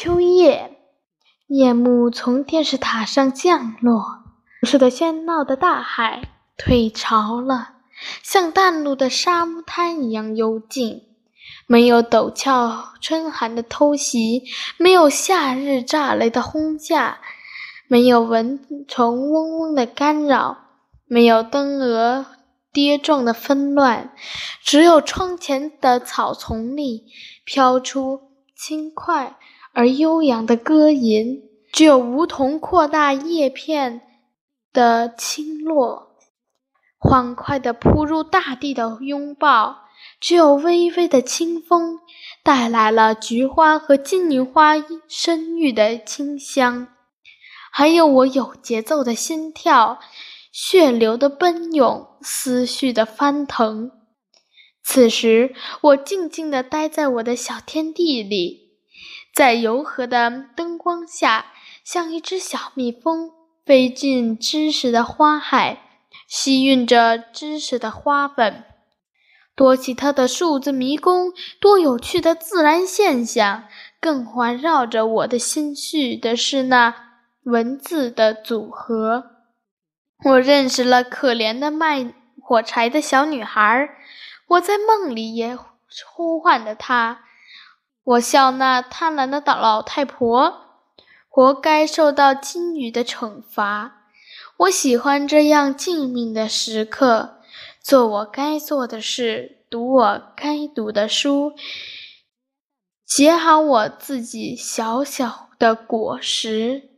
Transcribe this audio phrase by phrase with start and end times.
[0.00, 0.78] 秋夜，
[1.48, 4.22] 夜幕从电视塔上降落，
[4.60, 6.22] 城市的喧闹的大海
[6.56, 7.70] 退潮了，
[8.22, 11.02] 像淡陆的沙滩一样幽静。
[11.66, 14.44] 没有陡峭春寒的偷袭，
[14.76, 17.18] 没有夏日炸雷的轰炸，
[17.88, 20.58] 没有蚊虫嗡嗡的干扰，
[21.08, 22.24] 没有灯蛾
[22.72, 24.12] 跌撞的纷乱，
[24.62, 27.06] 只有窗前的草丛里
[27.44, 28.27] 飘出
[28.58, 29.38] 轻快。
[29.72, 31.42] 而悠扬的歌吟，
[31.72, 34.00] 只有梧桐扩大叶片
[34.72, 36.16] 的轻落；
[36.98, 39.84] 欢快的扑入大地的拥抱，
[40.18, 42.00] 只有微微的清风
[42.42, 44.74] 带来了菊花和金银花
[45.06, 46.88] 生育的清香。
[47.70, 50.00] 还有我有节奏的心跳，
[50.50, 53.92] 血流的奔涌，思绪的翻腾。
[54.90, 58.70] 此时，我静静地待在我的小天地里。
[59.34, 61.52] 在柔和的灯光下，
[61.84, 63.30] 像一只小蜜蜂
[63.66, 65.82] 飞进知识的花海，
[66.26, 68.64] 吸吮着知识的花粉。
[69.54, 73.64] 多奇特的数字迷宫，多有趣的自然现象。
[74.00, 76.94] 更环绕着我的心绪的是那
[77.42, 79.32] 文字的组合。
[80.24, 83.90] 我认识了可怜的卖火柴的小女孩，
[84.48, 85.56] 我在梦里也
[86.06, 87.24] 呼唤着她。
[88.04, 90.64] 我笑那贪婪的老太婆，
[91.28, 94.06] 活该受到金鱼的惩罚。
[94.56, 97.38] 我喜欢这样静谧的时刻，
[97.82, 101.52] 做我该做的事，读我该读的书，
[103.04, 106.88] 写好我自己小小的果实。